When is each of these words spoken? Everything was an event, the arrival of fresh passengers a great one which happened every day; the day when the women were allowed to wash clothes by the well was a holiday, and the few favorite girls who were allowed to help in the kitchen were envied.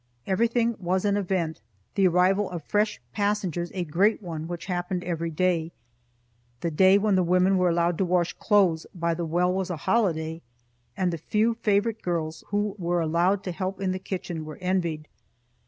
Everything 0.25 0.75
was 0.79 1.05
an 1.05 1.15
event, 1.15 1.61
the 1.93 2.07
arrival 2.07 2.49
of 2.49 2.63
fresh 2.63 2.99
passengers 3.13 3.69
a 3.75 3.83
great 3.83 4.19
one 4.19 4.47
which 4.47 4.65
happened 4.65 5.03
every 5.03 5.29
day; 5.29 5.71
the 6.61 6.71
day 6.71 6.97
when 6.97 7.13
the 7.13 7.21
women 7.21 7.55
were 7.55 7.69
allowed 7.69 7.99
to 7.99 8.05
wash 8.05 8.33
clothes 8.33 8.87
by 8.95 9.13
the 9.13 9.25
well 9.27 9.53
was 9.53 9.69
a 9.69 9.77
holiday, 9.77 10.41
and 10.97 11.13
the 11.13 11.19
few 11.19 11.53
favorite 11.53 12.01
girls 12.01 12.43
who 12.47 12.73
were 12.79 12.99
allowed 12.99 13.43
to 13.43 13.51
help 13.51 13.79
in 13.79 13.91
the 13.91 13.99
kitchen 13.99 14.43
were 14.43 14.57
envied. 14.57 15.07